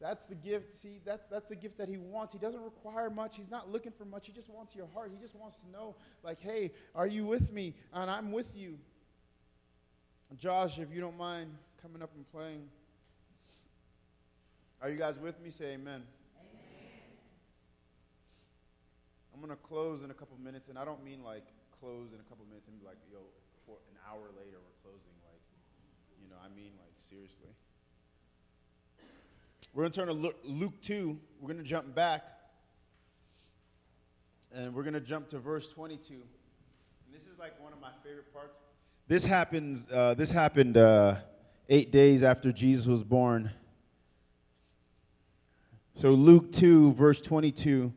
[0.00, 0.78] That's the gift.
[0.78, 2.32] See, that's, that's the gift that he wants.
[2.34, 3.36] He doesn't require much.
[3.36, 4.26] He's not looking for much.
[4.26, 5.10] He just wants your heart.
[5.14, 7.74] He just wants to know, like, hey, are you with me?
[7.94, 8.78] And I'm with you.
[10.36, 12.68] Josh, if you don't mind coming up and playing.
[14.82, 15.50] Are you guys with me?
[15.50, 16.02] Say amen.
[16.04, 16.04] amen.
[19.32, 21.46] I'm going to close in a couple minutes, and I don't mean like
[21.80, 23.20] close in a couple minutes and be like, yo,
[23.64, 25.16] for an hour later we're closing.
[25.24, 25.40] Like,
[26.20, 27.54] You know, I mean, like, seriously.
[29.76, 31.18] We're going to turn to Luke 2.
[31.38, 32.24] We're going to jump back.
[34.50, 36.14] And we're going to jump to verse 22.
[36.14, 36.22] And
[37.12, 38.56] this is like one of my favorite parts.
[39.06, 39.86] This happens.
[39.92, 41.16] Uh, this happened uh,
[41.68, 43.50] eight days after Jesus was born.
[45.92, 47.92] So Luke 2, verse 22.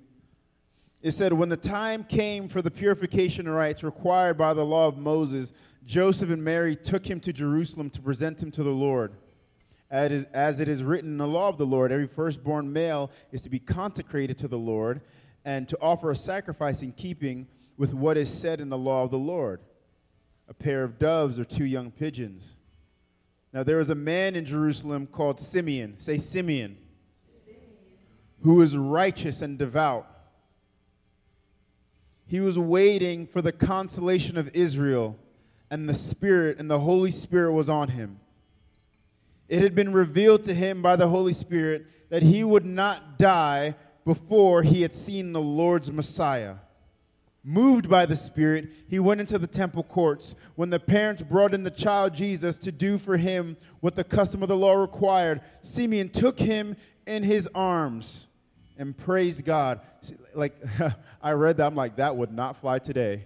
[1.01, 4.97] It said, When the time came for the purification rites required by the law of
[4.97, 5.53] Moses,
[5.85, 9.13] Joseph and Mary took him to Jerusalem to present him to the Lord.
[9.91, 13.49] As it is written in the law of the Lord, every firstborn male is to
[13.49, 15.01] be consecrated to the Lord
[15.45, 17.47] and to offer a sacrifice in keeping
[17.77, 19.61] with what is said in the law of the Lord
[20.49, 22.55] a pair of doves or two young pigeons.
[23.53, 25.95] Now there was a man in Jerusalem called Simeon.
[25.99, 26.75] Say Simeon.
[27.45, 27.61] Simeon.
[28.43, 30.07] Who was righteous and devout.
[32.25, 35.15] He was waiting for the consolation of Israel,
[35.71, 38.19] and the Spirit and the Holy Spirit was on him.
[39.49, 43.75] It had been revealed to him by the Holy Spirit that he would not die
[44.05, 46.55] before he had seen the Lord's Messiah.
[47.43, 50.35] Moved by the Spirit, he went into the temple courts.
[50.55, 54.43] When the parents brought in the child Jesus to do for him what the custom
[54.43, 56.75] of the law required, Simeon took him
[57.07, 58.27] in his arms
[58.77, 59.81] and praised God.
[60.33, 60.55] Like,
[61.21, 63.25] I read that, I'm like, that would not fly today.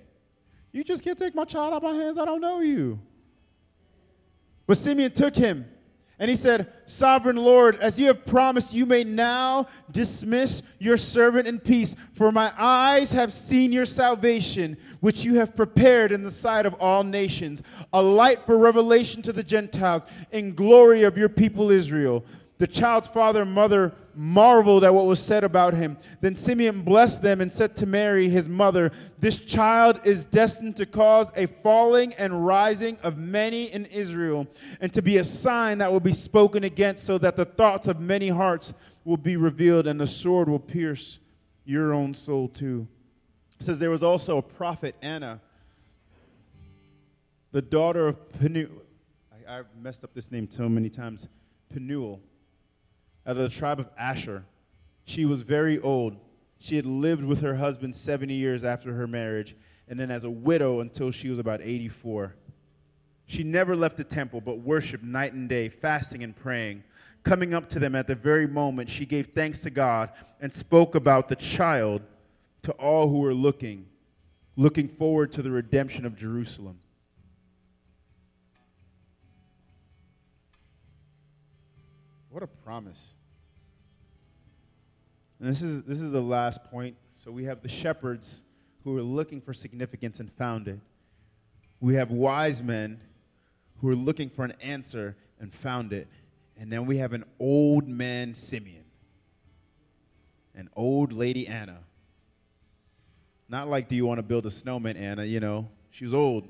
[0.71, 2.99] You just can't take my child out of my hands, I don't know you.
[4.67, 5.65] But Simeon took him
[6.19, 11.47] and he said, Sovereign Lord, as you have promised, you may now dismiss your servant
[11.47, 16.32] in peace, for my eyes have seen your salvation, which you have prepared in the
[16.32, 21.30] sight of all nations, a light for revelation to the Gentiles, in glory of your
[21.30, 22.23] people Israel.
[22.60, 25.97] The child's father and mother marveled at what was said about him.
[26.21, 30.86] Then Simeon blessed them and said to Mary, his mother, This child is destined to
[30.86, 34.47] cause a falling and rising of many in Israel,
[34.82, 37.99] and to be a sign that will be spoken against, so that the thoughts of
[37.99, 38.73] many hearts
[39.06, 41.19] will be revealed, and the sword will pierce
[41.65, 42.88] your own soul too.
[43.60, 45.39] It says there was also a prophet, Anna,
[47.52, 48.69] the daughter of Penuel.
[49.47, 51.28] I, have messed up this name so many times.
[51.71, 52.19] Penuel
[53.25, 54.43] out of the tribe of Asher.
[55.05, 56.17] She was very old.
[56.59, 59.55] She had lived with her husband 70 years after her marriage,
[59.88, 62.36] and then as a widow until she was about 84.
[63.25, 66.83] She never left the temple, but worshiped night and day, fasting and praying.
[67.23, 70.09] Coming up to them at the very moment, she gave thanks to God
[70.41, 72.01] and spoke about the child
[72.63, 73.86] to all who were looking,
[74.55, 76.79] looking forward to the redemption of Jerusalem.
[82.34, 83.13] What a promise.
[85.39, 86.96] And this is, this is the last point.
[87.24, 88.41] So we have the shepherds
[88.84, 90.80] who are looking for significance and found it.
[91.80, 93.00] We have wise men
[93.80, 96.08] who are looking for an answer and found it.
[96.58, 98.86] And then we have an old man, Simeon,
[100.56, 101.78] an old lady, Anna.
[103.48, 105.24] Not like, do you want to build a snowman, Anna?
[105.24, 106.48] You know, she was old.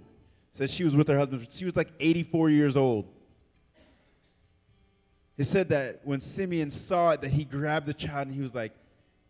[0.54, 1.46] Says she was with her husband.
[1.50, 3.10] She was like 84 years old.
[5.38, 8.54] It said that when Simeon saw it, that he grabbed the child and he was
[8.54, 8.72] like,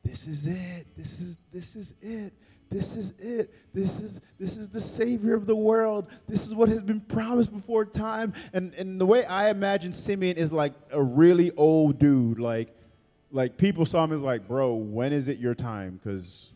[0.04, 0.86] This is it.
[0.98, 2.34] This is this is it.
[2.70, 3.54] This is it.
[3.74, 6.08] This is this is the savior of the world.
[6.28, 8.34] This is what has been promised before time.
[8.52, 12.40] And and the way I imagine Simeon is like a really old dude.
[12.40, 12.76] Like
[13.32, 16.00] like people saw him as like, bro, when is it your time?
[16.04, 16.50] Because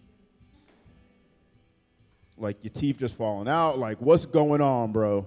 [2.37, 3.79] like your teeth just falling out.
[3.79, 5.25] Like, what's going on, bro?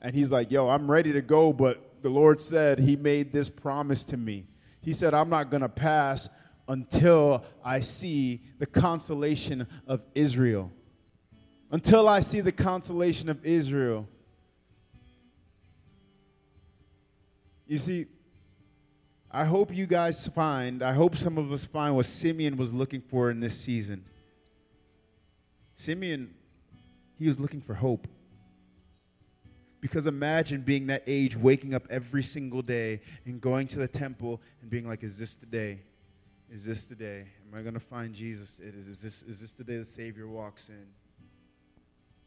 [0.00, 3.48] And he's like, yo, I'm ready to go, but the Lord said He made this
[3.48, 4.46] promise to me.
[4.80, 6.28] He said, I'm not going to pass
[6.68, 10.70] until I see the consolation of Israel.
[11.70, 14.08] Until I see the consolation of Israel.
[17.66, 18.06] You see,
[19.30, 23.00] I hope you guys find, I hope some of us find what Simeon was looking
[23.00, 24.04] for in this season.
[25.76, 26.32] Simeon,
[27.18, 28.06] he was looking for hope.
[29.86, 34.40] Because imagine being that age, waking up every single day and going to the temple
[34.60, 35.78] and being like, is this the day?
[36.52, 37.28] Is this the day?
[37.48, 38.56] Am I going to find Jesus?
[38.60, 40.86] Is, is, this, is this the day the Savior walks in?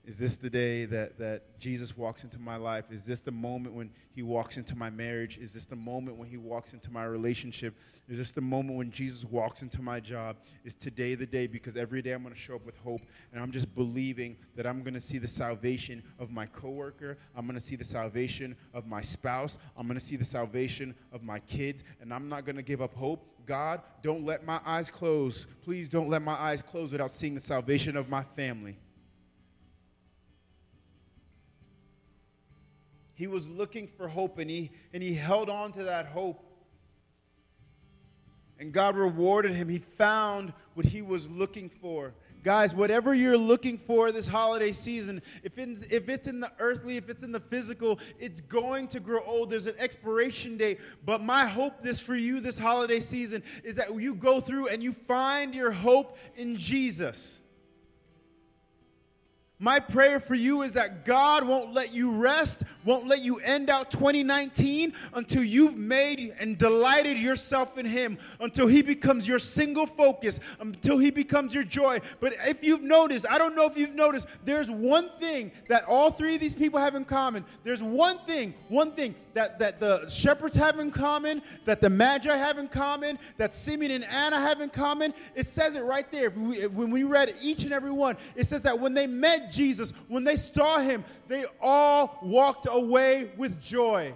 [0.10, 2.86] Is this the day that, that Jesus walks into my life?
[2.90, 5.38] Is this the moment when he walks into my marriage?
[5.40, 7.76] Is this the moment when he walks into my relationship?
[8.08, 10.38] Is this the moment when Jesus walks into my job?
[10.66, 11.46] Is today the day?
[11.46, 14.66] Because every day I'm going to show up with hope and I'm just believing that
[14.66, 17.20] I'm going to see the salvation of my coworker.
[17.36, 19.60] I'm going to see the salvation of my spouse.
[19.78, 21.84] I'm going to see the salvation of my kids.
[22.02, 23.28] And I'm not going to give up hope.
[23.46, 25.46] God, don't let my eyes close.
[25.62, 28.80] Please don't let my eyes close without seeing the salvation of my family.
[33.20, 36.42] He was looking for hope and he, and he held on to that hope.
[38.58, 39.68] And God rewarded him.
[39.68, 42.14] He found what he was looking for.
[42.46, 46.96] Guys, whatever you're looking for this holiday season, if it's, if it's in the earthly,
[46.96, 49.50] if it's in the physical, it's going to grow old.
[49.50, 50.80] There's an expiration date.
[51.06, 54.82] But my hope this for you this holiday season is that you go through and
[54.82, 57.42] you find your hope in Jesus.
[59.62, 63.70] My prayer for you is that God won't let you rest, won't let you end
[63.70, 69.86] out 2019 until you've made and delighted yourself in Him, until He becomes your single
[69.86, 72.00] focus, until He becomes your joy.
[72.20, 76.10] But if you've noticed, I don't know if you've noticed, there's one thing that all
[76.10, 77.46] three of these people have in common.
[77.64, 82.36] There's one thing, one thing that, that the shepherds have in common, that the Magi
[82.36, 85.14] have in common, that Simeon and Anna have in common.
[85.36, 86.32] It says it right there.
[86.32, 90.24] When we read each and every one, it says that when they met Jesus, when
[90.24, 94.14] they saw him, they all walked away with joy.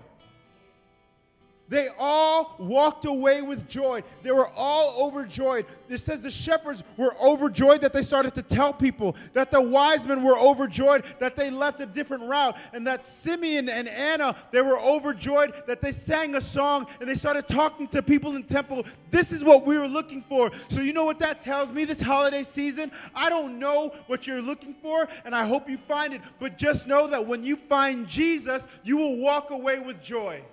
[1.70, 4.04] They all walked away with joy.
[4.22, 5.66] They were all overjoyed.
[5.88, 10.06] It says the shepherds were overjoyed that they started to tell people, that the wise
[10.06, 14.62] men were overjoyed that they left a different route, and that Simeon and Anna, they
[14.62, 18.86] were overjoyed that they sang a song and they started talking to people in temple.
[19.10, 20.52] This is what we were looking for.
[20.70, 22.92] So you know what that tells me this holiday season?
[23.16, 26.88] I don't know what you're looking for, and I hope you find it, but just
[26.88, 30.44] know that when you find Jesus, you will walk away with joy.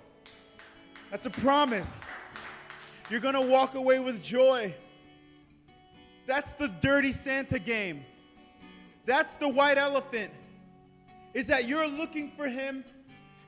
[1.11, 1.89] That's a promise.
[3.09, 4.73] You're going to walk away with joy.
[6.25, 8.05] That's the dirty Santa game.
[9.05, 10.31] That's the white elephant.
[11.33, 12.85] Is that you're looking for him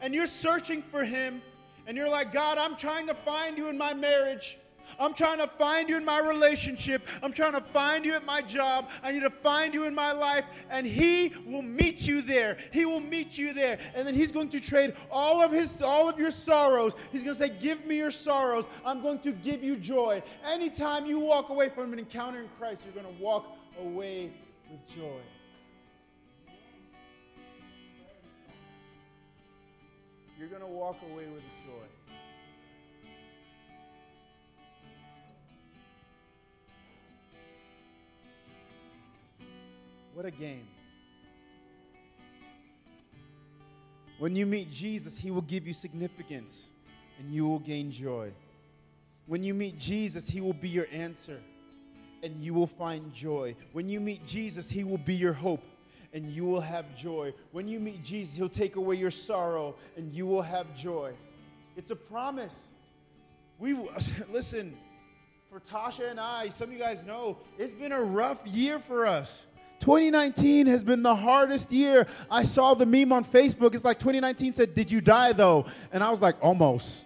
[0.01, 1.41] and you're searching for him
[1.87, 4.57] and you're like, God, I'm trying to find you in my marriage.
[4.99, 7.03] I'm trying to find you in my relationship.
[7.21, 8.89] I'm trying to find you at my job.
[9.01, 10.45] I need to find you in my life.
[10.69, 12.57] And He will meet you there.
[12.71, 13.79] He will meet you there.
[13.95, 16.93] And then He's going to trade all of His, all of your sorrows.
[17.11, 18.65] He's going to say, Give me your sorrows.
[18.85, 20.21] I'm going to give you joy.
[20.45, 24.31] Anytime you walk away from an encounter in Christ, you're going to walk away
[24.69, 25.21] with joy.
[30.37, 31.62] You're going to walk away with joy.
[40.13, 40.67] What a game.
[44.19, 46.69] When you meet Jesus, he will give you significance
[47.19, 48.31] and you will gain joy.
[49.25, 51.39] When you meet Jesus, he will be your answer
[52.21, 53.55] and you will find joy.
[53.71, 55.63] When you meet Jesus, he will be your hope
[56.13, 57.33] and you will have joy.
[57.51, 61.13] When you meet Jesus, he'll take away your sorrow and you will have joy.
[61.75, 62.67] It's a promise.
[63.57, 63.73] We
[64.31, 64.77] listen,
[65.49, 69.07] for Tasha and I, some of you guys know, it's been a rough year for
[69.07, 69.45] us.
[69.83, 72.07] 2019 has been the hardest year.
[72.31, 73.75] I saw the meme on Facebook.
[73.75, 75.65] It's like 2019 said, Did you die though?
[75.91, 77.03] And I was like, Almost.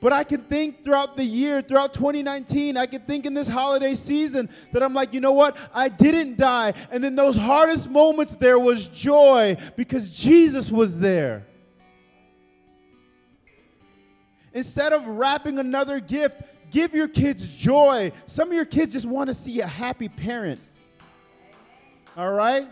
[0.00, 3.94] But I can think throughout the year, throughout 2019, I can think in this holiday
[3.94, 5.58] season that I'm like, you know what?
[5.74, 6.72] I didn't die.
[6.90, 11.46] And in those hardest moments, there was joy because Jesus was there.
[14.54, 16.40] Instead of wrapping another gift,
[16.70, 18.12] Give your kids joy.
[18.26, 20.60] Some of your kids just want to see a happy parent.
[22.16, 22.68] All right?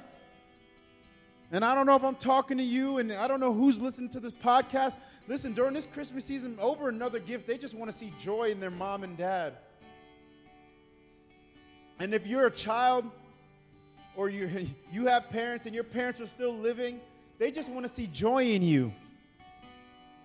[1.50, 4.10] And I don't know if I'm talking to you, and I don't know who's listening
[4.10, 4.96] to this podcast.
[5.26, 8.60] Listen, during this Christmas season, over another gift, they just want to see joy in
[8.60, 9.54] their mom and dad.
[11.98, 13.10] And if you're a child
[14.14, 17.00] or you you have parents and your parents are still living,
[17.38, 18.92] they just want to see joy in you.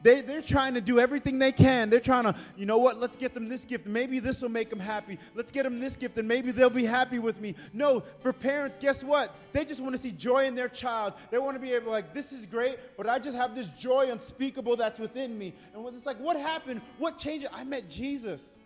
[0.04, 1.90] They, they're trying to do everything they can.
[1.90, 3.88] They're trying to, you know what, let's get them this gift.
[3.88, 5.18] Maybe this will make them happy.
[5.34, 7.56] Let's get them this gift and maybe they'll be happy with me.
[7.72, 9.34] No, for parents, guess what?
[9.54, 11.14] They just want to see joy in their child.
[11.32, 14.12] They want to be able, like, this is great, but I just have this joy
[14.12, 15.54] unspeakable that's within me.
[15.74, 16.82] And it's like, what happened?
[16.98, 17.48] What changed?
[17.54, 18.58] I met Jesus.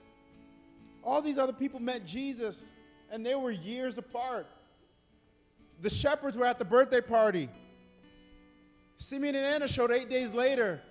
[1.03, 2.65] All these other people met Jesus,
[3.11, 4.47] and they were years apart.
[5.81, 7.47] The shepherds were at the birthday party.
[8.97, 10.81] Simeon and Anna showed eight days later.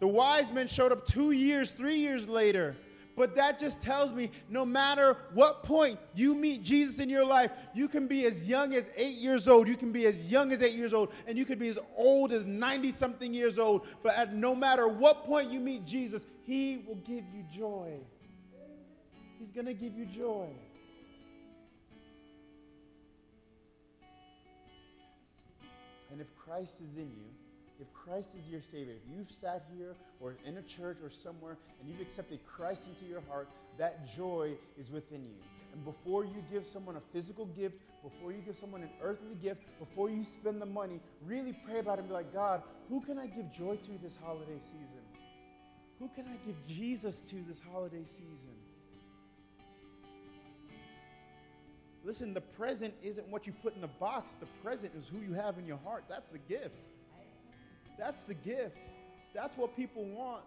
[0.00, 2.76] The wise men showed up two years, three years later.
[3.16, 7.50] But that just tells me no matter what point you meet Jesus in your life,
[7.74, 10.62] you can be as young as eight years old, you can be as young as
[10.62, 13.88] eight years old, and you could be as old as 90 something years old.
[14.04, 17.98] But at no matter what point you meet Jesus, He will give you joy.
[19.40, 20.46] He's going to give you joy.
[26.12, 27.47] And if Christ is in you,
[27.80, 31.56] if Christ is your Savior, if you've sat here or in a church or somewhere
[31.80, 33.48] and you've accepted Christ into your heart,
[33.78, 35.42] that joy is within you.
[35.72, 39.62] And before you give someone a physical gift, before you give someone an earthly gift,
[39.78, 43.18] before you spend the money, really pray about it and be like, God, who can
[43.18, 45.02] I give joy to this holiday season?
[45.98, 48.54] Who can I give Jesus to this holiday season?
[52.04, 54.34] Listen, the present isn't what you put in the box.
[54.40, 56.04] The present is who you have in your heart.
[56.08, 56.78] That's the gift.
[57.98, 58.76] That's the gift.
[59.34, 60.44] That's what people want.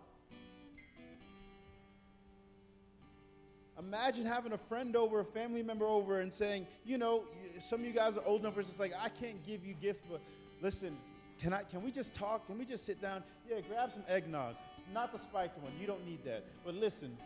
[3.79, 7.23] Imagine having a friend over, a family member over, and saying, you know,
[7.59, 10.21] some of you guys are old enough, it's like, I can't give you gifts, but
[10.61, 10.97] listen,
[11.41, 12.45] can, I, can we just talk?
[12.45, 13.23] Can we just sit down?
[13.49, 14.55] Yeah, grab some eggnog.
[14.93, 15.71] Not the spiked one.
[15.79, 16.45] You don't need that.
[16.63, 17.17] But listen,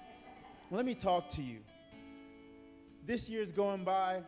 [0.71, 1.57] let me talk to you.
[3.05, 4.21] This year's going by,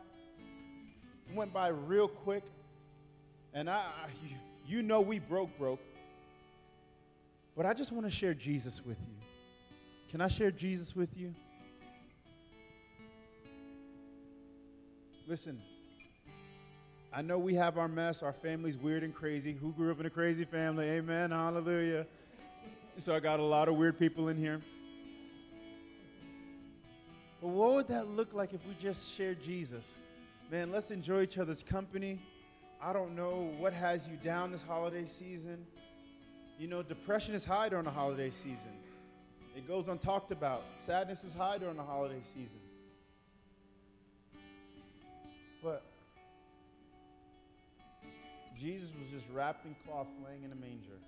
[1.33, 2.43] went by real quick,
[3.53, 4.09] and I, I
[4.67, 5.79] you know we broke, broke.
[7.55, 9.15] But I just want to share Jesus with you.
[10.11, 11.33] Can I share Jesus with you?
[15.27, 15.61] Listen,
[17.11, 18.21] I know we have our mess.
[18.21, 19.53] Our family's weird and crazy.
[19.53, 20.87] Who grew up in a crazy family?
[20.87, 21.31] Amen.
[21.31, 22.05] Hallelujah.
[22.99, 24.61] So I got a lot of weird people in here.
[27.41, 29.93] But what would that look like if we just shared Jesus?
[30.51, 32.19] Man, let's enjoy each other's company.
[32.81, 35.65] I don't know what has you down this holiday season.
[36.59, 38.71] You know, depression is high during the holiday season.
[39.55, 40.63] It goes untalked about.
[40.77, 42.59] Sadness is high during the holiday season.
[45.63, 45.83] But
[48.59, 50.99] Jesus was just wrapped in cloths laying in a manger.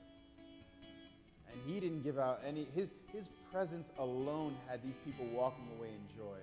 [1.51, 5.89] And he didn't give out any, his, his presence alone had these people walking away
[5.89, 6.38] in joy.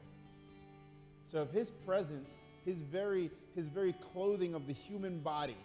[1.26, 5.56] So if his presence his very, his very clothing of the human body,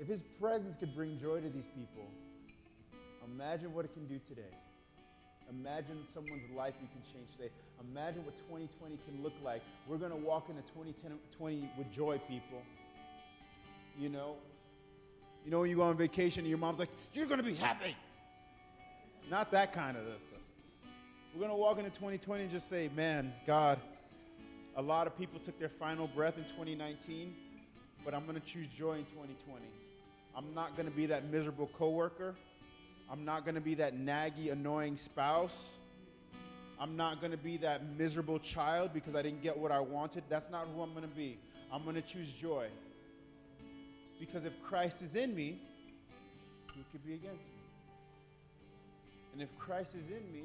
[0.00, 2.10] if his presence could bring joy to these people,
[3.32, 4.56] imagine what it can do today.
[5.50, 7.50] Imagine someone's life you can change today.
[7.92, 9.62] Imagine what 2020 can look like.
[9.86, 12.62] We're going to walk into 2020 with joy, people.
[13.98, 14.36] You know?
[15.44, 17.54] You know when you go on vacation and your mom's like, you're going to be
[17.54, 17.96] happy.
[19.28, 20.22] Not that kind of this.
[21.34, 23.78] We're going to walk into 2020 and just say, man, God,
[24.76, 27.34] a lot of people took their final breath in 2019,
[28.04, 29.60] but I'm going to choose joy in 2020.
[30.36, 32.34] I'm not going to be that miserable coworker.
[33.10, 35.72] I'm not going to be that naggy, annoying spouse.
[36.78, 40.22] I'm not going to be that miserable child because I didn't get what I wanted.
[40.28, 41.38] That's not who I'm going to be.
[41.72, 42.68] I'm going to choose joy.
[44.18, 45.58] Because if Christ is in me,
[46.74, 47.60] who could be against me?
[49.32, 50.44] And if Christ is in me,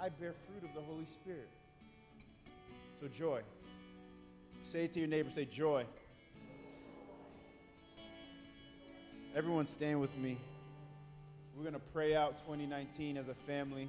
[0.00, 1.48] I bear fruit of the Holy Spirit.
[3.00, 3.42] So, joy.
[4.66, 5.86] Say it to your neighbor, say joy.
[9.32, 10.38] Everyone stand with me.
[11.56, 13.88] We're going to pray out 2019 as a family.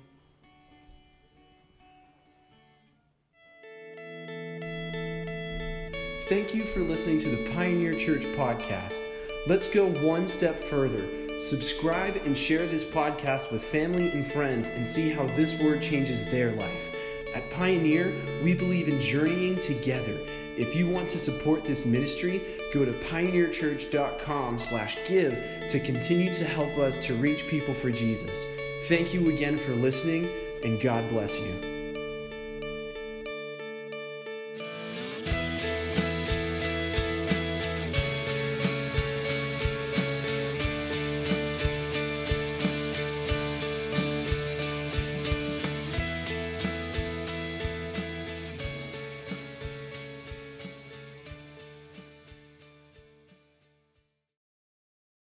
[6.30, 9.03] Thank you for listening to the Pioneer Church podcast.
[9.47, 11.39] Let's go one step further.
[11.39, 16.23] Subscribe and share this podcast with family and friends and see how this word changes
[16.25, 16.91] their life.
[17.34, 20.19] At Pioneer, we believe in journeying together
[20.57, 22.41] if you want to support this ministry,
[22.73, 28.47] go to pioneerchurch.com/give to continue to help us to reach people for Jesus.
[28.88, 30.32] Thank you again for listening
[30.63, 31.66] and God bless you.